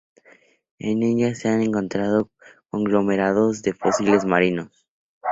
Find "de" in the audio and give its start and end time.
3.61-3.75